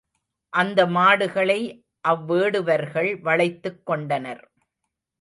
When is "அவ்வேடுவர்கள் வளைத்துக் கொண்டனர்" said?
2.07-4.43